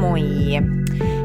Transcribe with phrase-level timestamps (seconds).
[0.00, 0.22] Moi!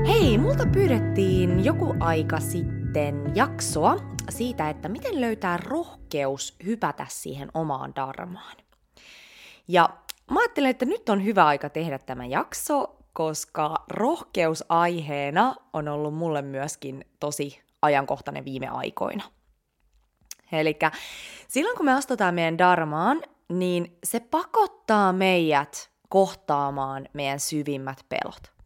[0.08, 3.98] Hei, multa pyydettiin joku aika sitten jaksoa
[4.30, 8.58] siitä, että miten löytää rohkeus hypätä siihen omaan darmaan.
[9.68, 9.90] Ja
[10.32, 16.14] mä ajattelin, että nyt on hyvä aika tehdä tämä jakso, koska rohkeus aiheena on ollut
[16.14, 19.24] mulle myöskin tosi ajankohtainen viime aikoina.
[20.52, 20.80] Eli
[21.48, 28.61] silloin kun me astutaan meidän darmaan, niin se pakottaa meidät kohtaamaan meidän syvimmät pelot.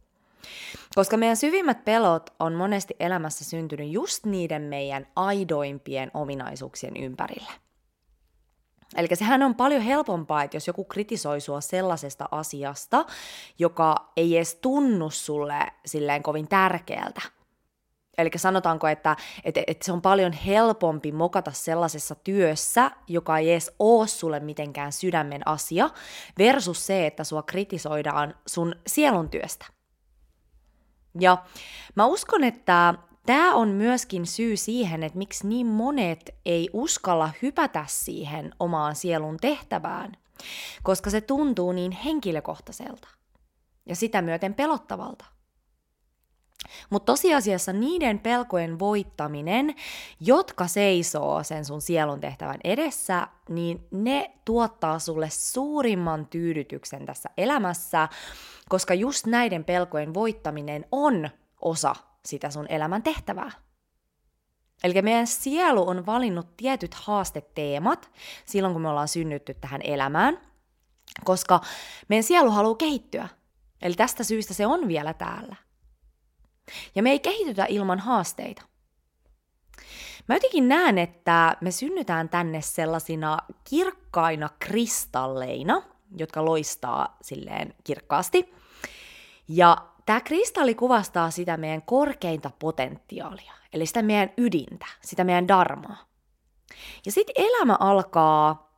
[0.94, 7.52] Koska meidän syvimmät pelot on monesti elämässä syntynyt just niiden meidän aidoimpien ominaisuuksien ympärille.
[8.96, 13.04] Eli sehän on paljon helpompaa, että jos joku kritisoi sua sellaisesta asiasta,
[13.58, 17.22] joka ei edes tunnu sulle silleen kovin tärkeältä.
[18.18, 23.70] Eli sanotaanko, että, että, että se on paljon helpompi mokata sellaisessa työssä, joka ei edes
[23.78, 25.90] ole sulle mitenkään sydämen asia,
[26.38, 29.66] versus se, että sua kritisoidaan sun sielun työstä.
[31.20, 31.44] Ja
[31.94, 32.94] mä uskon, että
[33.26, 39.36] tämä on myöskin syy siihen, että miksi niin monet ei uskalla hypätä siihen omaan sielun
[39.36, 40.12] tehtävään,
[40.82, 43.08] koska se tuntuu niin henkilökohtaiselta
[43.86, 45.24] ja sitä myöten pelottavalta.
[46.90, 49.74] Mutta tosiasiassa niiden pelkojen voittaminen,
[50.20, 58.08] jotka seisoo sen sun sielun tehtävän edessä, niin ne tuottaa sulle suurimman tyydytyksen tässä elämässä,
[58.68, 63.50] koska just näiden pelkojen voittaminen on osa sitä sun elämän tehtävää.
[64.84, 68.10] Eli meidän sielu on valinnut tietyt haasteteemat
[68.44, 70.40] silloin, kun me ollaan synnytty tähän elämään,
[71.24, 71.60] koska
[72.08, 73.28] meidän sielu haluaa kehittyä.
[73.82, 75.56] Eli tästä syystä se on vielä täällä.
[76.94, 78.62] Ja me ei kehitytä ilman haasteita.
[80.28, 85.82] Mä jotenkin näen, että me synnytään tänne sellaisina kirkkaina kristalleina,
[86.16, 88.55] jotka loistaa silleen kirkkaasti.
[89.48, 96.06] Ja tämä kristalli kuvastaa sitä meidän korkeinta potentiaalia, eli sitä meidän ydintä, sitä meidän darmaa.
[97.06, 98.70] Ja sitten elämä alkaa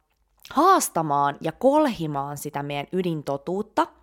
[0.51, 3.87] haastamaan ja kolhimaan sitä meidän ydintotuutta–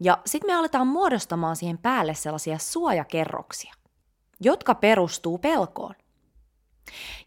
[0.00, 3.74] ja sitten me aletaan muodostamaan siihen päälle sellaisia suojakerroksia,
[4.40, 5.94] jotka perustuu pelkoon.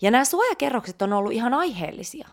[0.02, 2.28] Ja nämä suojakerrokset on ollut ihan aiheellisia.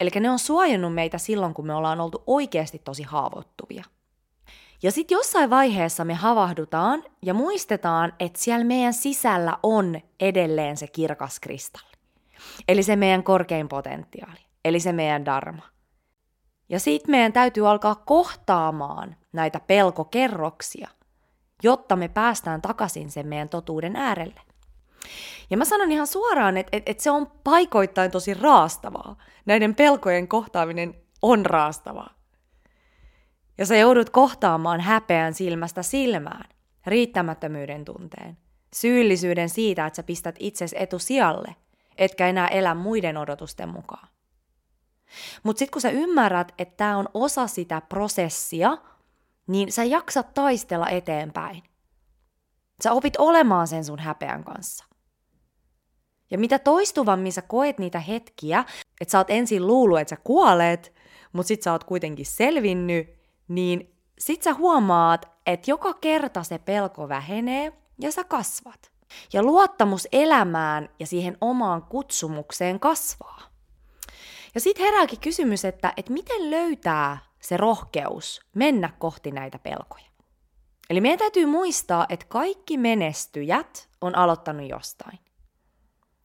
[0.00, 3.84] Eli ne on suojannut meitä silloin, kun me ollaan oltu oikeasti tosi haavoittuvia.
[4.82, 10.86] Ja sitten jossain vaiheessa me havahdutaan ja muistetaan, että siellä meidän sisällä on edelleen se
[10.86, 11.92] kirkas kristalli.
[12.68, 14.40] Eli se meidän korkein potentiaali.
[14.64, 15.62] Eli se meidän dharma.
[16.68, 20.88] Ja sitten meidän täytyy alkaa kohtaamaan näitä pelkokerroksia,
[21.62, 24.40] jotta me päästään takaisin sen meidän totuuden äärelle.
[25.50, 29.16] Ja mä sanon ihan suoraan, että, että, että se on paikoittain tosi raastavaa.
[29.46, 32.17] Näiden pelkojen kohtaaminen on raastavaa.
[33.58, 36.44] Ja sä joudut kohtaamaan häpeän silmästä silmään,
[36.86, 38.38] riittämättömyyden tunteen,
[38.74, 41.56] syyllisyyden siitä, että sä pistät itsesi etusijalle,
[41.98, 44.08] etkä enää elä muiden odotusten mukaan.
[45.42, 48.78] Mutta sitten kun sä ymmärrät, että tämä on osa sitä prosessia,
[49.46, 51.62] niin sä jaksat taistella eteenpäin.
[52.82, 54.84] Sä opit olemaan sen sun häpeän kanssa.
[56.30, 58.64] Ja mitä toistuvammin sä koet niitä hetkiä,
[59.00, 60.94] että sä oot ensin luullut, että sä kuolet,
[61.32, 63.17] mutta sit sä oot kuitenkin selvinnyt,
[63.48, 68.90] niin sit sä huomaat, että joka kerta se pelko vähenee ja sä kasvat.
[69.32, 73.42] Ja luottamus elämään ja siihen omaan kutsumukseen kasvaa.
[74.54, 80.04] Ja sitten herääkin kysymys, että, että miten löytää se rohkeus mennä kohti näitä pelkoja.
[80.90, 85.18] Eli meidän täytyy muistaa, että kaikki menestyjät on aloittanut jostain.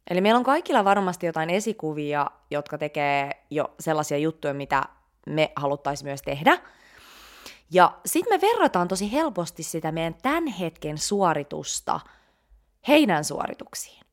[0.09, 4.83] Eli meillä on kaikilla varmasti jotain esikuvia, jotka tekee jo sellaisia juttuja, mitä
[5.27, 6.57] me haluttaisiin myös tehdä.
[7.73, 11.99] Ja sitten me verrataan tosi helposti sitä meidän tämän hetken suoritusta
[12.87, 14.03] heidän suorituksiin.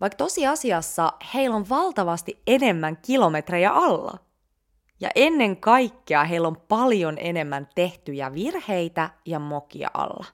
[0.00, 4.18] Vaikka tosiasiassa heillä on valtavasti enemmän kilometrejä alla.
[5.00, 10.24] Ja ennen kaikkea heillä on paljon enemmän tehtyjä virheitä ja mokia alla.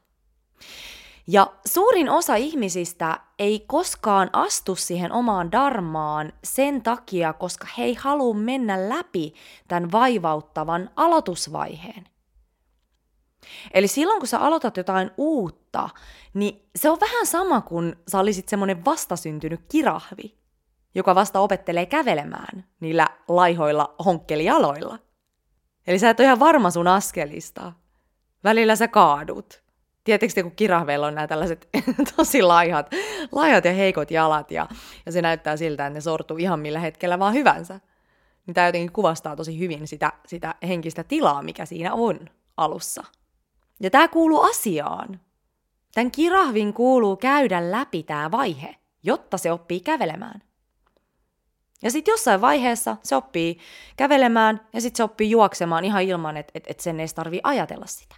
[1.27, 7.95] Ja suurin osa ihmisistä ei koskaan astu siihen omaan darmaan sen takia, koska he ei
[7.95, 9.35] halua mennä läpi
[9.69, 12.11] tämän vaivauttavan aloitusvaiheen.
[13.75, 15.89] Eli silloin kun sä aloitat jotain uutta,
[16.35, 20.39] niin se on vähän sama kuin sä olisit semmoinen vastasyntynyt kirahvi,
[20.95, 24.99] joka vasta opettelee kävelemään niillä laihoilla honkkelijaloilla.
[25.87, 27.73] Eli sä et ole ihan varma sun askelista.
[28.45, 29.63] Välillä sä kaadut.
[30.05, 31.69] Tietysti kun kirahveilla on nämä tällaiset
[32.17, 32.91] tosi laihat,
[33.33, 34.69] laihat ja heikot jalat, ja,
[35.07, 37.81] ja se näyttää siltä, että ne sortuu ihan millä hetkellä vaan hyvänsä.
[38.47, 42.21] Niin tämä jotenkin kuvastaa tosi hyvin sitä, sitä henkistä tilaa, mikä siinä on
[42.57, 43.05] alussa.
[43.81, 45.21] Ja tämä kuuluu asiaan.
[45.95, 50.43] Tämän kirahvin kuuluu käydä läpi tämä vaihe, jotta se oppii kävelemään.
[51.83, 53.59] Ja sitten jossain vaiheessa se oppii
[53.97, 57.87] kävelemään ja sitten se oppii juoksemaan ihan ilman, että et, et sen ei tarvitse ajatella
[57.87, 58.17] sitä.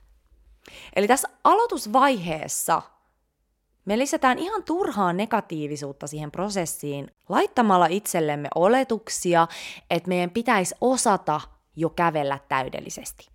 [0.96, 2.82] Eli tässä aloitusvaiheessa
[3.84, 9.48] me lisätään ihan turhaa negatiivisuutta siihen prosessiin laittamalla itsellemme oletuksia,
[9.90, 11.40] että meidän pitäisi osata
[11.76, 13.31] jo kävellä täydellisesti.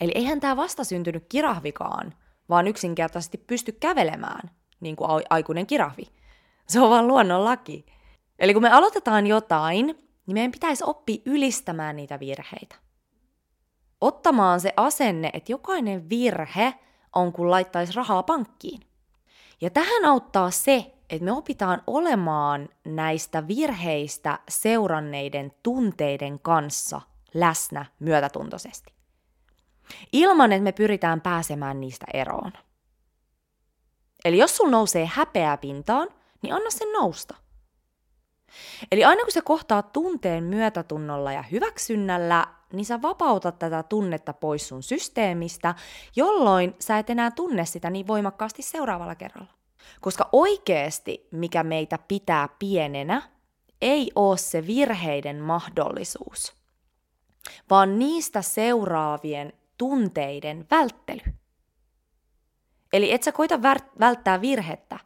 [0.00, 2.14] Eli eihän tämä vastasyntynyt kirahvikaan,
[2.48, 4.50] vaan yksinkertaisesti pysty kävelemään,
[4.80, 6.08] niin kuin aikuinen kirahvi.
[6.68, 7.86] Se on vaan luonnonlaki.
[8.38, 9.86] Eli kun me aloitetaan jotain,
[10.26, 12.76] niin meidän pitäisi oppia ylistämään niitä virheitä.
[14.00, 16.74] Ottamaan se asenne, että jokainen virhe
[17.14, 18.80] on kuin laittaisi rahaa pankkiin.
[19.60, 27.00] Ja tähän auttaa se, että me opitaan olemaan näistä virheistä seuranneiden tunteiden kanssa
[27.34, 28.95] läsnä myötätuntoisesti.
[30.12, 32.52] Ilman, että me pyritään pääsemään niistä eroon.
[34.24, 36.08] Eli jos sun nousee häpeää pintaan,
[36.42, 37.34] niin anna sen nousta.
[38.92, 44.68] Eli aina kun se kohtaa tunteen myötätunnolla ja hyväksynnällä, niin sä vapautat tätä tunnetta pois
[44.68, 45.74] sun systeemistä,
[46.16, 49.52] jolloin sä et enää tunne sitä niin voimakkaasti seuraavalla kerralla.
[50.00, 53.22] Koska oikeasti, mikä meitä pitää pienenä,
[53.80, 56.52] ei ole se virheiden mahdollisuus,
[57.70, 61.20] vaan niistä seuraavien tunteiden välttely.
[62.92, 63.62] Eli et sä koita
[64.00, 64.98] välttää virhettä,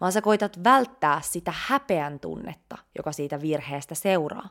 [0.00, 4.48] vaan sä koitat välttää sitä häpeän tunnetta, joka siitä virheestä seuraa.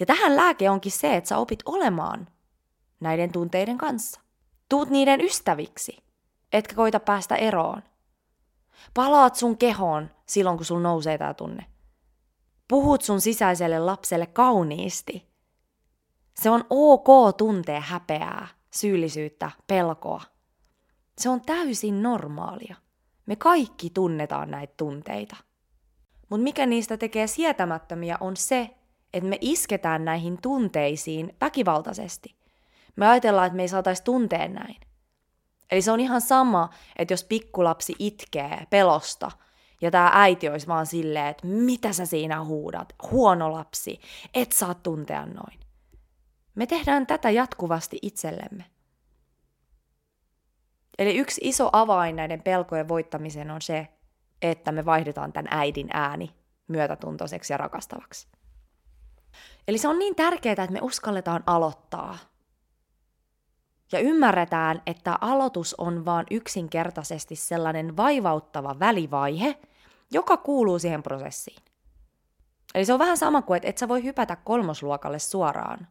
[0.00, 2.28] Ja tähän lääke onkin se, että sä opit olemaan
[3.00, 4.20] näiden tunteiden kanssa.
[4.68, 5.96] Tuut niiden ystäviksi,
[6.52, 7.82] etkä koita päästä eroon.
[8.94, 11.66] Palaat sun kehoon silloin, kun sul nousee tää tunne.
[12.68, 15.30] Puhut sun sisäiselle lapselle kauniisti.
[16.34, 20.22] Se on ok tuntea häpeää, syyllisyyttä, pelkoa.
[21.18, 22.76] Se on täysin normaalia.
[23.26, 25.36] Me kaikki tunnetaan näitä tunteita.
[26.30, 28.70] Mutta mikä niistä tekee sietämättömiä on se,
[29.14, 32.36] että me isketään näihin tunteisiin väkivaltaisesti.
[32.96, 34.76] Me ajatellaan, että me ei saataisi tuntea näin.
[35.70, 39.30] Eli se on ihan sama, että jos pikkulapsi itkee pelosta
[39.80, 44.00] ja tämä äiti olisi vaan silleen, että mitä sä siinä huudat, huono lapsi,
[44.34, 45.60] et saa tuntea noin.
[46.54, 48.64] Me tehdään tätä jatkuvasti itsellemme.
[50.98, 53.88] Eli yksi iso avain näiden pelkojen voittamiseen on se,
[54.42, 56.34] että me vaihdetaan tämän äidin ääni
[56.68, 58.28] myötätuntoiseksi ja rakastavaksi.
[59.68, 62.18] Eli se on niin tärkeää, että me uskalletaan aloittaa.
[63.92, 69.58] Ja ymmärretään, että aloitus on vaan yksinkertaisesti sellainen vaivauttava välivaihe,
[70.10, 71.62] joka kuuluu siihen prosessiin.
[72.74, 75.88] Eli se on vähän sama kuin, että et sä voi hypätä kolmosluokalle suoraan.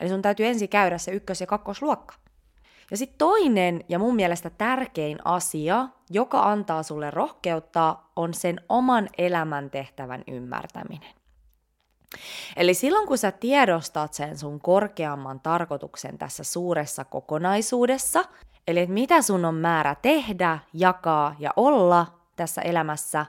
[0.00, 2.14] Eli sun täytyy ensin käydä se ykkös- ja kakkosluokka.
[2.90, 9.08] Ja sitten toinen ja mun mielestä tärkein asia, joka antaa sulle rohkeutta, on sen oman
[9.18, 11.14] elämäntehtävän ymmärtäminen.
[12.56, 18.24] Eli silloin kun sä tiedostat sen sun korkeamman tarkoituksen tässä suuressa kokonaisuudessa,
[18.68, 22.06] eli että mitä sun on määrä tehdä, jakaa ja olla
[22.36, 23.26] tässä elämässä,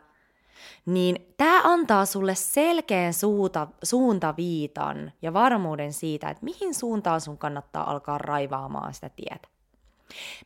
[0.85, 7.91] niin tämä antaa sulle selkeän suuta, suuntaviitan ja varmuuden siitä, että mihin suuntaan sun kannattaa
[7.91, 9.47] alkaa raivaamaan sitä tietä.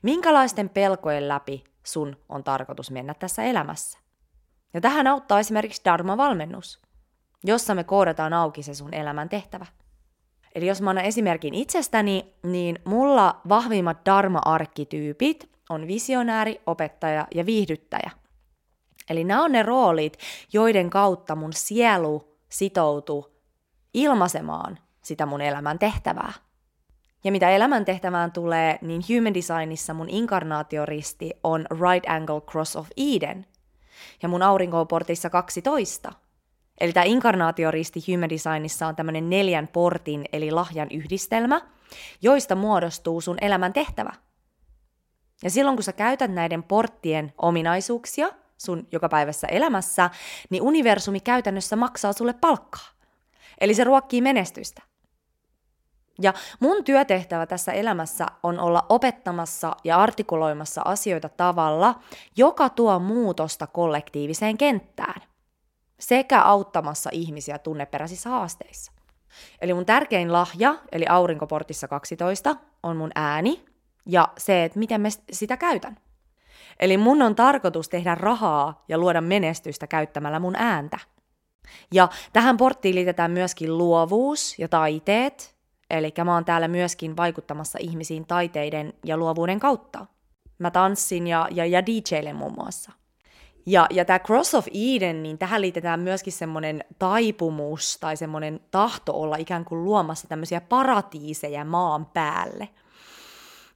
[0.01, 3.99] Minkälaisten pelkojen läpi sun on tarkoitus mennä tässä elämässä?
[4.73, 6.81] Ja tähän auttaa esimerkiksi Dharma-valmennus,
[7.43, 9.65] jossa me koodataan auki se sun elämän tehtävä.
[10.55, 18.11] Eli jos mä annan esimerkin itsestäni, niin mulla vahvimmat Dharma-arkkityypit on visionääri, opettaja ja viihdyttäjä.
[19.09, 20.17] Eli nämä on ne roolit,
[20.53, 23.39] joiden kautta mun sielu sitoutuu
[23.93, 26.33] ilmaisemaan sitä mun elämän tehtävää.
[27.23, 33.45] Ja mitä elämäntehtävään tulee, niin Human Designissa mun inkarnaatioristi on Right Angle Cross of Eden.
[34.21, 36.11] Ja mun aurinkoportissa 12.
[36.79, 41.61] Eli tämä inkarnaatioristi Human Designissa on tämmöinen neljän portin eli lahjan yhdistelmä,
[42.21, 44.13] joista muodostuu sun elämän tehtävä.
[45.43, 48.29] Ja silloin kun sä käytät näiden porttien ominaisuuksia
[48.61, 50.09] sun jokapäiväisessä elämässä,
[50.49, 52.89] niin universumi käytännössä maksaa sulle palkkaa.
[53.61, 54.81] Eli se ruokkii menestystä.
[56.21, 61.99] Ja mun työtehtävä tässä elämässä on olla opettamassa ja artikuloimassa asioita tavalla,
[62.37, 65.21] joka tuo muutosta kollektiiviseen kenttään,
[65.99, 68.91] sekä auttamassa ihmisiä tunneperäisissä haasteissa.
[69.61, 73.65] Eli mun tärkein lahja, eli aurinkoportissa 12, on mun ääni
[74.05, 75.97] ja se, että miten mä sitä käytän.
[76.79, 80.99] Eli mun on tarkoitus tehdä rahaa ja luoda menestystä käyttämällä mun ääntä.
[81.93, 85.59] Ja tähän porttiin liitetään myöskin luovuus ja taiteet,
[85.89, 90.05] Eli mä oon täällä myöskin vaikuttamassa ihmisiin taiteiden ja luovuuden kautta.
[90.59, 92.91] Mä tanssin ja, ja, ja DJlen muun muassa.
[93.65, 99.21] Ja, ja tämä Cross of Eden, niin tähän liitetään myöskin semmoinen taipumus tai semmoinen tahto
[99.21, 102.69] olla ikään kuin luomassa tämmöisiä paratiiseja maan päälle.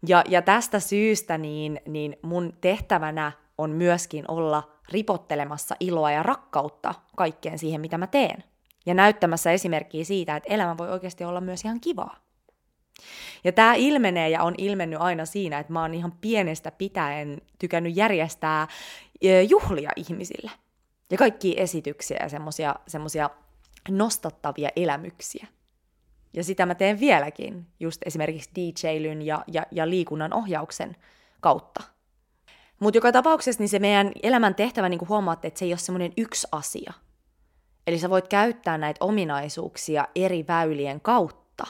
[0.07, 6.95] Ja, ja tästä syystä niin, niin mun tehtävänä on myöskin olla ripottelemassa iloa ja rakkautta
[7.15, 8.43] kaikkeen siihen, mitä mä teen.
[8.85, 12.15] Ja näyttämässä esimerkkiä siitä, että elämä voi oikeasti olla myös ihan kivaa.
[13.43, 17.95] Ja tämä ilmenee ja on ilmennyt aina siinä, että mä oon ihan pienestä pitäen tykännyt
[17.95, 18.67] järjestää
[19.49, 20.51] juhlia ihmisille.
[21.11, 22.29] Ja kaikki esityksiä ja
[22.87, 23.29] semmosia
[23.89, 25.47] nostattavia elämyksiä.
[26.33, 30.95] Ja sitä mä teen vieläkin, just esimerkiksi DJlyn ja, ja, ja liikunnan ohjauksen
[31.41, 31.83] kautta.
[32.79, 35.77] Mutta joka tapauksessa niin se meidän elämän tehtävä, niin kuin huomaatte, että se ei ole
[35.77, 36.93] semmoinen yksi asia.
[37.87, 41.67] Eli sä voit käyttää näitä ominaisuuksia eri väylien kautta.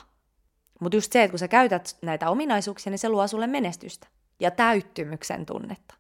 [0.80, 4.08] Mutta just se, että kun sä käytät näitä ominaisuuksia, niin se luo sulle menestystä
[4.40, 5.96] ja täyttymyksen tunnetta.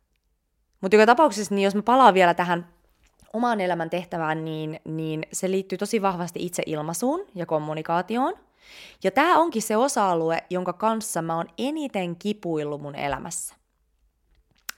[0.81, 2.67] Mutta joka tapauksessa, niin jos mä palaan vielä tähän
[3.33, 8.33] omaan elämän tehtävään, niin, niin se liittyy tosi vahvasti itseilmaisuun ja kommunikaatioon.
[9.03, 13.55] Ja tämä onkin se osa-alue, jonka kanssa mä oon eniten kipuillut mun elämässä.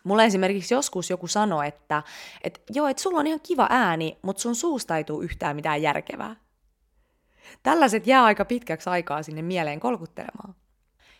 [0.03, 2.03] Mulle esimerkiksi joskus joku sanoi, että,
[2.43, 5.81] että joo, että sulla on ihan kiva ääni, mutta sun suusta ei tule yhtään mitään
[5.81, 6.35] järkevää.
[7.63, 10.55] Tällaiset jää aika pitkäksi aikaa sinne mieleen kolkuttelemaan.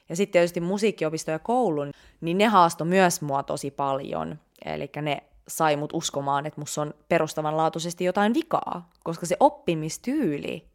[0.10, 1.92] Ja sitten tietysti musiikkiopisto ja koulun,
[2.22, 4.40] niin ne haasto myös mua tosi paljon.
[4.66, 10.68] Eli ne sai mut uskomaan, että musta on perustavanlaatuisesti jotain vikaa, koska se oppimistyyli,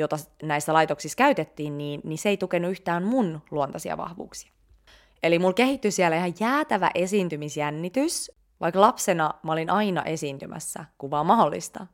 [0.00, 4.52] jota näissä laitoksissa käytettiin, niin, niin se ei tukenut yhtään mun luontaisia vahvuuksia.
[5.22, 8.30] Eli mulla kehittyi siellä ihan jäätävä esiintymisjännitys,
[8.60, 11.86] vaikka lapsena mä olin aina esiintymässä, kun mahdollista.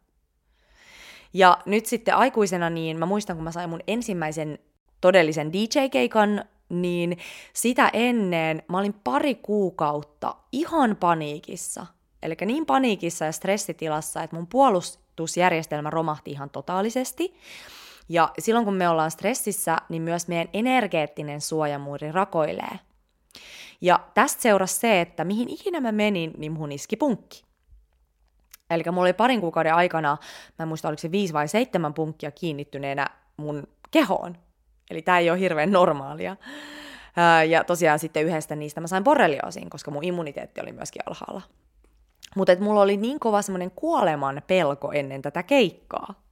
[1.34, 4.58] Ja nyt sitten aikuisena, niin mä muistan, kun mä sain mun ensimmäisen
[5.00, 7.18] todellisen DJ-keikan, niin
[7.52, 11.86] sitä ennen mä olin pari kuukautta ihan paniikissa.
[12.22, 17.34] Eli niin paniikissa ja stressitilassa, että mun puolustusjärjestelmä romahti ihan totaalisesti.
[18.08, 22.78] Ja silloin kun me ollaan stressissä, niin myös meidän energeettinen suojamuuri rakoilee.
[23.80, 27.44] Ja tästä seurasi se, että mihin ikinä mä menin, niin mun iski punkki.
[28.70, 30.16] Eli mulla oli parin kuukauden aikana,
[30.58, 34.36] mä en muista oliko se viisi vai seitsemän punkkia kiinnittyneenä mun kehoon.
[34.90, 36.36] Eli tämä ei ole hirveän normaalia.
[37.48, 41.42] Ja tosiaan sitten yhdestä niistä mä sain borrelioosin, koska mun immuniteetti oli myöskin alhaalla.
[42.36, 46.25] Mutta mulla oli niin kova semmoinen kuoleman pelko ennen tätä keikkaa.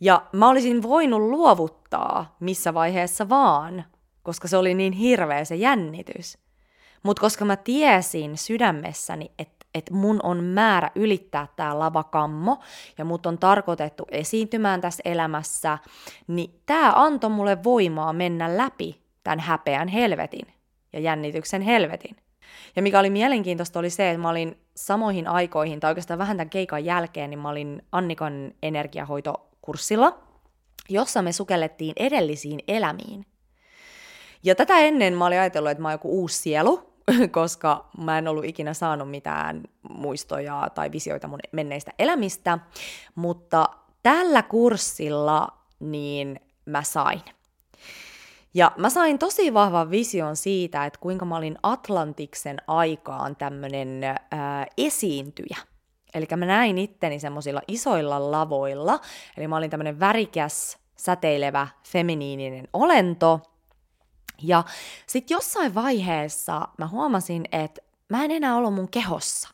[0.00, 3.84] Ja mä olisin voinut luovuttaa missä vaiheessa vaan,
[4.22, 6.38] koska se oli niin hirveä se jännitys.
[7.02, 12.58] Mutta koska mä tiesin sydämessäni, että et mun on määrä ylittää tämä lavakammo
[12.98, 15.78] ja mut on tarkoitettu esiintymään tässä elämässä,
[16.26, 20.46] niin tämä antoi mulle voimaa mennä läpi tämän häpeän helvetin
[20.92, 22.16] ja jännityksen helvetin.
[22.76, 26.50] Ja mikä oli mielenkiintoista oli se, että mä olin samoihin aikoihin, tai oikeastaan vähän tämän
[26.50, 28.52] keikan jälkeen, niin mä olin Annikan
[29.64, 30.18] energiahoitokurssilla,
[30.88, 33.26] jossa me sukellettiin edellisiin elämiin.
[34.42, 36.94] Ja tätä ennen mä olin ajatellut, että mä oon joku uusi sielu,
[37.30, 42.58] koska mä en ollut ikinä saanut mitään muistoja tai visioita mun menneistä elämistä,
[43.14, 43.68] mutta
[44.02, 45.48] tällä kurssilla
[45.80, 47.20] niin mä sain.
[48.54, 54.66] Ja mä sain tosi vahvan vision siitä, että kuinka mä olin Atlantiksen aikaan tämmönen ää,
[54.78, 55.73] esiintyjä.
[56.14, 59.00] Eli mä näin itteni semmoisilla isoilla lavoilla,
[59.36, 63.40] eli mä olin tämmönen värikäs, säteilevä, feminiininen olento–
[64.42, 64.64] ja
[65.06, 69.48] sitten jossain vaiheessa mä huomasin, että mä en enää ollut mun kehossa.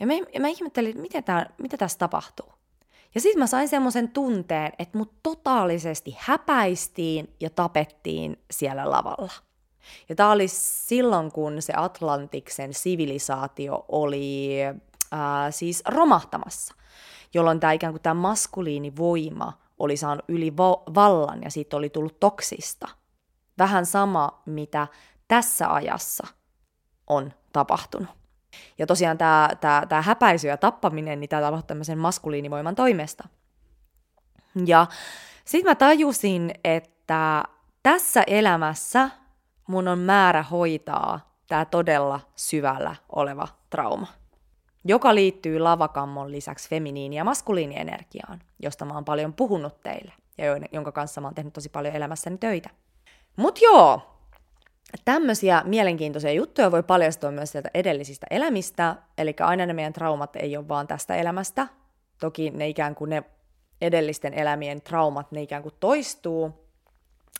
[0.00, 2.52] Ja mä, mä ihmettelin, että mitä, tää, mitä tässä tapahtuu.
[3.14, 9.32] Ja sitten mä sain semmoisen tunteen, että mut totaalisesti häpäistiin ja tapettiin siellä lavalla.
[10.08, 14.58] Ja tämä oli silloin, kun se Atlantiksen sivilisaatio oli
[15.12, 15.18] äh,
[15.50, 16.74] siis romahtamassa,
[17.34, 20.56] jolloin tämä ikään kuin tämä maskuliinivoima oli saanut yli
[20.94, 22.88] vallan ja siitä oli tullut toksista–
[23.58, 24.86] vähän sama, mitä
[25.28, 26.26] tässä ajassa
[27.06, 28.08] on tapahtunut.
[28.78, 33.28] Ja tosiaan tämä, tämä, tämä häpäisy ja tappaminen, niin tämä tapahtui tämmöisen maskuliinivoiman toimesta.
[34.66, 34.86] Ja
[35.44, 37.44] sitten mä tajusin, että
[37.82, 39.10] tässä elämässä
[39.66, 44.06] mun on määrä hoitaa tämä todella syvällä oleva trauma,
[44.84, 50.92] joka liittyy lavakammon lisäksi feminiini- ja maskuliinienergiaan, josta mä oon paljon puhunut teille ja jonka
[50.92, 52.70] kanssa mä oon tehnyt tosi paljon elämässäni töitä.
[53.36, 54.14] Mut joo,
[55.04, 60.56] tämmöisiä mielenkiintoisia juttuja voi paljastua myös sieltä edellisistä elämistä, eli aina ne meidän traumat ei
[60.56, 61.66] ole vaan tästä elämästä.
[62.20, 63.22] Toki ne ikään kuin ne
[63.80, 66.64] edellisten elämien traumat, ne ikään kuin toistuu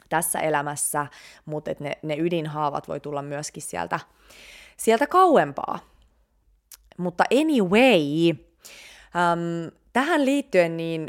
[0.09, 1.07] tässä elämässä,
[1.45, 4.01] mutta ne, ne ydinhaavat voi tulla myöskin sieltä,
[4.77, 5.94] sieltä kauempaa.
[6.99, 11.09] Mutta anyway, äm, tähän liittyen niin,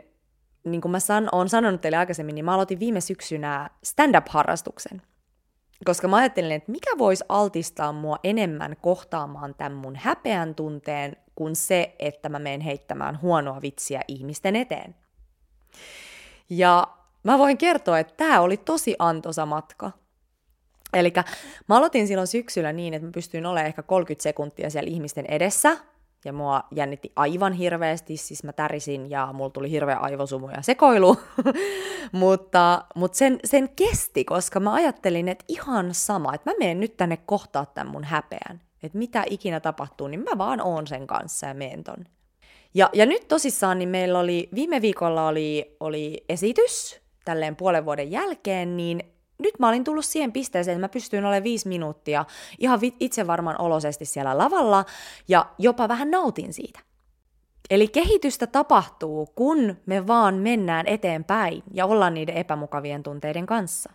[0.63, 5.01] niin kuin mä san, olen sanonut teille aikaisemmin, niin mä aloitin viime syksynä stand-up-harrastuksen.
[5.85, 11.55] Koska mä ajattelin, että mikä voisi altistaa mua enemmän kohtaamaan tämän mun häpeän tunteen kuin
[11.55, 14.95] se, että mä menen heittämään huonoa vitsiä ihmisten eteen.
[16.49, 16.87] Ja
[17.23, 19.91] mä voin kertoa, että tämä oli tosi antoisa matka.
[20.95, 21.13] Eli
[21.67, 25.77] mä aloitin silloin syksyllä niin, että mä pystyin olemaan ehkä 30 sekuntia siellä ihmisten edessä,
[26.25, 31.17] ja mua jännitti aivan hirveästi, siis mä tärisin ja mulla tuli hirveä aivosumu ja sekoilu,
[32.11, 36.97] mutta, mutta sen, sen kesti, koska mä ajattelin, että ihan sama, että mä menen nyt
[36.97, 41.47] tänne kohtaa tämän mun häpeän, että mitä ikinä tapahtuu, niin mä vaan oon sen kanssa
[41.47, 42.05] ja meen ton.
[42.73, 48.11] Ja, ja nyt tosissaan, niin meillä oli, viime viikolla oli, oli esitys, tälleen puolen vuoden
[48.11, 52.25] jälkeen, niin nyt mä olin tullut siihen pisteeseen, että mä pystyin olemaan viisi minuuttia
[52.59, 54.85] ihan itse varman olosesti siellä lavalla
[55.27, 56.79] ja jopa vähän nautin siitä.
[57.69, 63.91] Eli kehitystä tapahtuu, kun me vaan mennään eteenpäin ja ollaan niiden epämukavien tunteiden kanssa.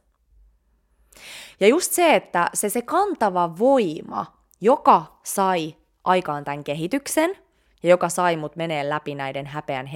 [1.60, 4.26] Ja just se, että se, se kantava voima,
[4.60, 7.36] joka sai aikaan tämän kehityksen–
[7.82, 9.86] ja joka sai mut menee läpi näiden häpeän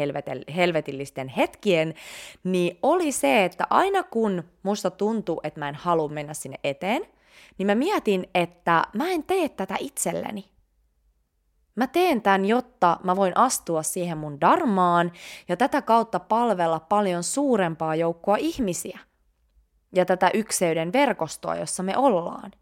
[0.56, 1.94] helvetillisten hetkien,
[2.44, 7.02] niin oli se, että aina kun musta tuntuu, että mä en halua mennä sinne eteen,
[7.58, 10.44] niin mä mietin, että mä en tee tätä itselleni.
[11.74, 15.12] Mä teen tämän, jotta mä voin astua siihen mun darmaan
[15.48, 18.98] ja tätä kautta palvella paljon suurempaa joukkoa ihmisiä
[19.92, 22.52] ja tätä ykseyden verkostoa, jossa me ollaan.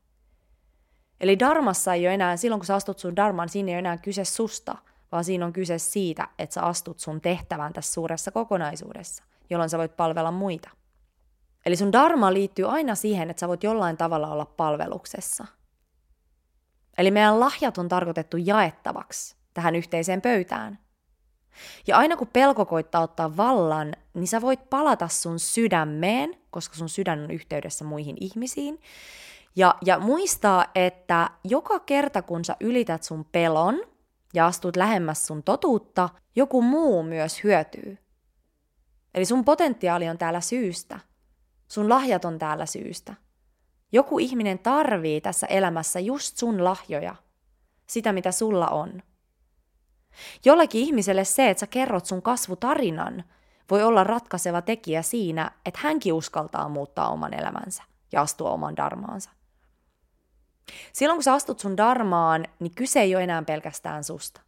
[1.20, 3.96] Eli darmassa ei ole enää, silloin kun sä astut sun darmaan, siinä ei ole enää
[3.96, 4.78] kyse susta–
[5.12, 9.78] vaan siinä on kyse siitä, että sä astut sun tehtävän tässä suuressa kokonaisuudessa, jolloin sä
[9.78, 10.70] voit palvella muita.
[11.66, 15.46] Eli sun dharma liittyy aina siihen, että sä voit jollain tavalla olla palveluksessa.
[16.98, 20.78] Eli meidän lahjat on tarkoitettu jaettavaksi tähän yhteiseen pöytään.
[21.86, 26.88] Ja aina kun pelko koittaa ottaa vallan, niin sä voit palata sun sydämeen, koska sun
[26.88, 28.80] sydän on yhteydessä muihin ihmisiin.
[29.56, 33.80] Ja, ja muistaa, että joka kerta kun sä ylität sun pelon,
[34.32, 37.98] ja astut lähemmäs sun totuutta, joku muu myös hyötyy.
[39.14, 41.00] Eli sun potentiaali on täällä syystä.
[41.68, 43.14] Sun lahjat on täällä syystä.
[43.92, 47.14] Joku ihminen tarvii tässä elämässä just sun lahjoja,
[47.86, 49.02] sitä mitä sulla on.
[50.44, 53.24] Jollekin ihmiselle se, että sä kerrot sun kasvutarinan,
[53.70, 59.30] voi olla ratkaiseva tekijä siinä, että hänkin uskaltaa muuttaa oman elämänsä ja astua oman darmaansa.
[60.92, 64.40] Silloin kun sä astut sun darmaan, niin kyse ei ole enää pelkästään susta.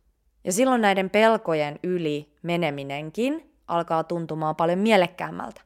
[0.44, 5.60] Ja silloin näiden pelkojen yli meneminenkin alkaa tuntumaan paljon mielekkäämmältä,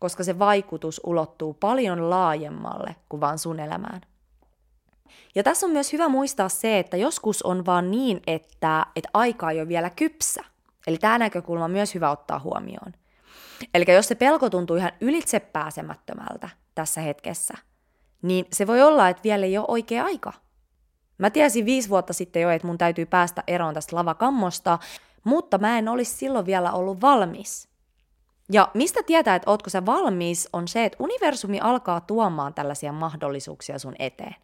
[0.00, 4.00] koska se vaikutus ulottuu paljon laajemmalle kuin vaan sun elämään.
[5.34, 9.50] Ja tässä on myös hyvä muistaa se, että joskus on vaan niin, että, että aika
[9.50, 10.44] ei ole vielä kypsä.
[10.86, 12.92] Eli tämä näkökulma on myös hyvä ottaa huomioon.
[13.74, 17.54] Eli jos se pelko tuntuu ihan ylitsepääsemättömältä tässä hetkessä–
[18.22, 20.32] niin se voi olla, että vielä ei ole oikea aika.
[21.18, 24.78] Mä tiesin viisi vuotta sitten jo, että mun täytyy päästä eroon tästä lavakammosta,
[25.24, 27.68] mutta mä en olisi silloin vielä ollut valmis.
[28.52, 33.78] Ja mistä tietää, että ootko sä valmis, on se, että universumi alkaa tuomaan tällaisia mahdollisuuksia
[33.78, 34.36] sun eteen,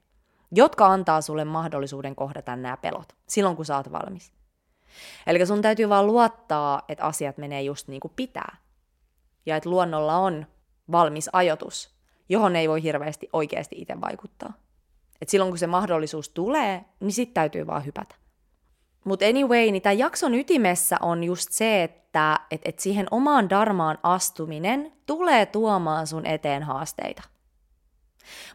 [0.53, 4.33] jotka antaa sulle mahdollisuuden kohdata nämä pelot, silloin kun sä oot valmis.
[5.27, 8.57] Eli sun täytyy vaan luottaa, että asiat menee just niin kuin pitää.
[9.47, 10.47] Ja että luonnolla on
[10.93, 11.98] valmis ajoitus
[12.29, 14.53] johon ei voi hirveästi oikeasti itse vaikuttaa.
[15.23, 18.15] Et silloin kun se mahdollisuus tulee, niin sitten täytyy vaan hypätä.
[19.05, 23.99] Mutta anyway, niin tämän jakson ytimessä on just se, että et, et siihen omaan darmaan
[24.03, 27.23] astuminen tulee tuomaan sun eteen haasteita.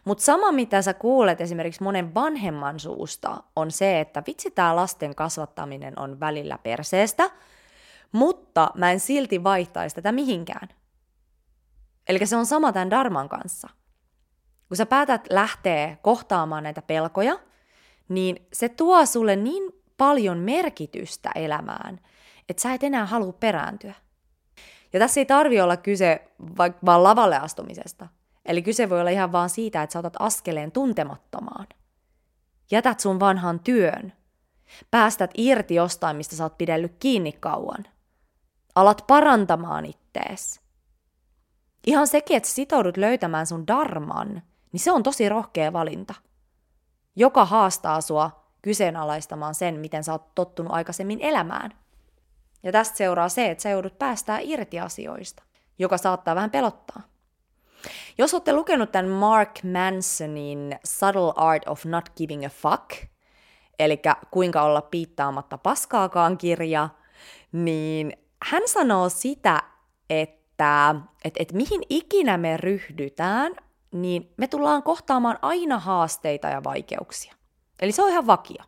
[0.04, 5.14] Mutta sama, mitä sä kuulet esimerkiksi monen vanhemman suusta, on se, että vitsi tämä lasten
[5.14, 7.30] kasvattaminen on välillä perseestä,
[8.12, 10.68] mutta mä en silti vaihtaisi tätä mihinkään.
[12.08, 13.68] Eli se on sama tämän darman kanssa.
[14.68, 17.38] Kun sä päätät lähteä kohtaamaan näitä pelkoja,
[18.08, 22.00] niin se tuo sulle niin paljon merkitystä elämään,
[22.48, 23.94] että sä et enää halua perääntyä.
[24.92, 28.08] Ja tässä ei tarvi olla kyse vaikka vaan lavalle astumisesta.
[28.46, 31.66] Eli kyse voi olla ihan vaan siitä, että sä otat askeleen tuntemattomaan.
[32.70, 34.12] Jätät sun vanhan työn.
[34.90, 37.84] Päästät irti jostain, mistä sä oot pidellyt kiinni kauan.
[38.74, 40.63] Alat parantamaan ittees.
[41.86, 44.42] Ihan sekin, että sitoudut löytämään sun darman,
[44.72, 46.14] niin se on tosi rohkea valinta,
[47.16, 51.70] joka haastaa sua kyseenalaistamaan sen, miten sä oot tottunut aikaisemmin elämään.
[52.62, 55.42] Ja tästä seuraa se, että sä joudut päästää irti asioista,
[55.78, 57.02] joka saattaa vähän pelottaa.
[58.18, 62.90] Jos olette lukenut tämän Mark Mansonin Subtle Art of Not Giving a Fuck,
[63.78, 66.88] eli kuinka olla piittaamatta paskaakaan kirja,
[67.52, 69.62] niin hän sanoo sitä,
[70.10, 70.43] että,
[71.24, 73.52] että, että mihin ikinä me ryhdytään,
[73.92, 77.34] niin me tullaan kohtaamaan aina haasteita ja vaikeuksia.
[77.80, 78.64] Eli se on ihan vakio.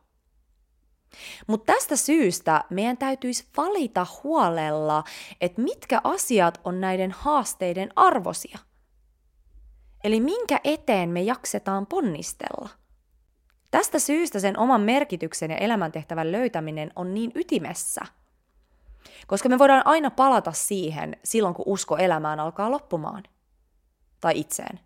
[1.47, 5.05] Mutta tästä syystä meidän täytyisi valita huolella,
[5.41, 8.59] että mitkä asiat on näiden haasteiden arvosia.
[10.05, 12.69] Eli minkä eteen me jaksetaan ponnistella.
[13.71, 18.01] Tästä syystä sen oman merkityksen ja elämäntehtävän löytäminen on niin ytimessä.
[19.27, 23.23] Koska me voidaan aina palata siihen silloin, kun usko elämään alkaa loppumaan.
[24.21, 24.81] Tai itseen.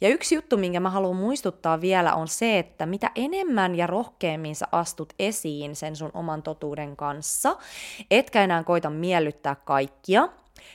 [0.00, 4.56] Ja yksi juttu, minkä mä haluan muistuttaa vielä, on se, että mitä enemmän ja rohkeammin
[4.56, 7.56] sä astut esiin sen sun oman totuuden kanssa,
[8.10, 10.28] etkä enää koita miellyttää kaikkia,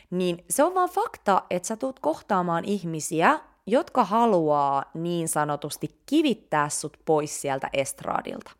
[0.10, 6.70] niin se on vaan fakta, että sä tuut kohtaamaan ihmisiä, jotka haluaa niin sanotusti kivittää
[6.70, 8.52] sut pois sieltä estraadilta.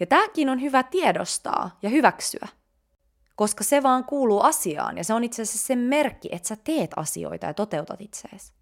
[0.00, 2.48] Ja tämäkin on hyvä tiedostaa ja hyväksyä,
[3.38, 6.90] koska se vaan kuuluu asiaan ja se on itse asiassa se merkki, että sä teet
[6.96, 8.52] asioita ja toteutat itseesi.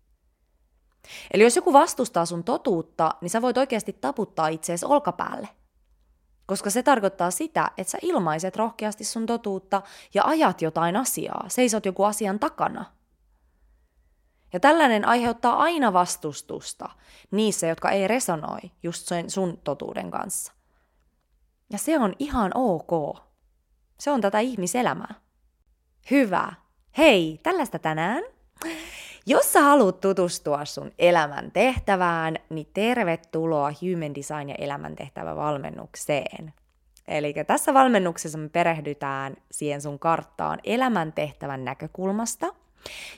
[1.34, 5.48] Eli jos joku vastustaa sun totuutta, niin sä voit oikeasti taputtaa itseesi olkapäälle.
[6.46, 9.82] Koska se tarkoittaa sitä, että sä ilmaiset rohkeasti sun totuutta
[10.14, 12.84] ja ajat jotain asiaa, seisot joku asian takana.
[14.52, 16.88] Ja tällainen aiheuttaa aina vastustusta
[17.30, 20.52] niissä, jotka ei resonoi just sen sun totuuden kanssa.
[21.72, 23.26] Ja se on ihan ok.
[24.00, 25.14] Se on tätä ihmiselämää.
[26.10, 26.52] Hyvä.
[26.98, 28.22] Hei, tällaista tänään.
[29.26, 36.54] Jos sä haluat tutustua sun elämän tehtävään, niin tervetuloa Human Design ja elämäntehtävä valmennukseen.
[37.08, 42.46] Eli tässä valmennuksessa me perehdytään siihen sun karttaan elämäntehtävän näkökulmasta,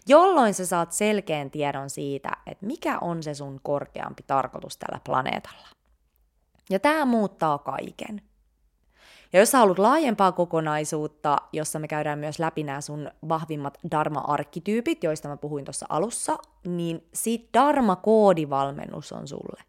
[0.07, 5.69] jolloin sä saat selkeän tiedon siitä, että mikä on se sun korkeampi tarkoitus tällä planeetalla.
[6.71, 8.23] Ja tämä muuttaa kaiken.
[9.33, 15.05] Ja jos sä haluat laajempaa kokonaisuutta, jossa me käydään myös läpi nämä sun vahvimmat Dharma-arkkityypit,
[15.05, 19.63] joista mä puhuin tuossa alussa, niin siitä Dharma-koodivalmennus on sulle.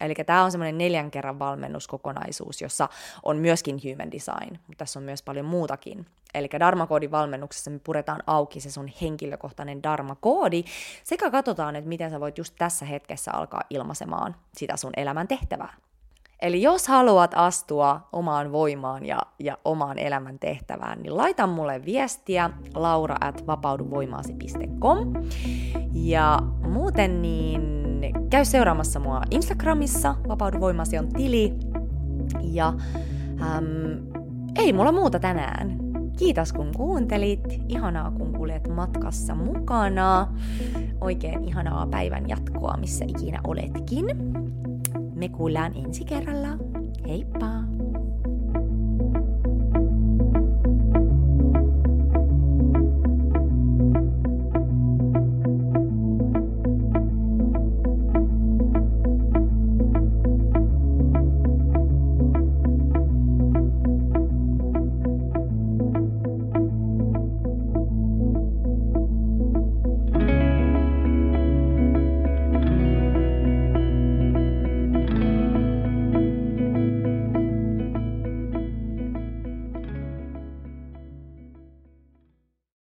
[0.00, 2.88] Eli tämä on semmoinen neljän kerran valmennuskokonaisuus, jossa
[3.22, 6.06] on myöskin human design, mutta tässä on myös paljon muutakin.
[6.34, 10.64] Eli Dharma-koodin valmennuksessa me puretaan auki se sun henkilökohtainen Dharma-koodi,
[11.04, 15.74] sekä katsotaan, että miten sä voit just tässä hetkessä alkaa ilmaisemaan sitä sun elämän tehtävää.
[16.42, 22.50] Eli jos haluat astua omaan voimaan ja, ja omaan elämän tehtävään, niin laita mulle viestiä
[22.74, 25.12] laura at vapauduvoimaasi.com.
[25.92, 27.62] Ja muuten niin
[28.30, 31.54] käy seuraamassa mua Instagramissa, Vapaudu voimasi on tili.
[32.40, 32.74] Ja
[33.40, 34.06] äm,
[34.56, 35.78] ei mulla muuta tänään.
[36.18, 40.28] Kiitos kun kuuntelit, ihanaa kun kuljet matkassa mukana.
[41.00, 44.06] Oikein ihanaa päivän jatkoa, missä ikinä oletkin.
[45.22, 46.58] Me kuullaan ensi kerralla.
[47.08, 47.71] Heippa!